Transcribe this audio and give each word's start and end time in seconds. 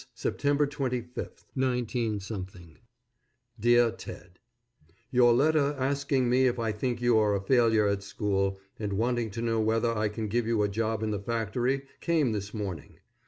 _September 0.17 0.67
25, 0.67 1.45
19_ 1.55 2.19
DEAR 3.59 3.91
TED: 3.91 4.39
Your 5.11 5.31
letter 5.31 5.75
asking 5.77 6.27
me 6.27 6.47
if 6.47 6.57
I 6.57 6.71
think 6.71 6.99
you 7.03 7.19
are 7.19 7.35
a 7.35 7.39
failure 7.43 7.85
at 7.87 8.01
school, 8.01 8.59
and 8.79 8.93
wanting 8.93 9.29
to 9.29 9.43
know 9.43 9.61
whether 9.61 9.95
I 9.95 10.09
can 10.09 10.27
give 10.27 10.47
you 10.47 10.63
a 10.63 10.67
job 10.69 11.03
in 11.03 11.11
the 11.11 11.19
factory, 11.21 11.83
came 11.99 12.31
this 12.31 12.51
morning. 12.51 12.99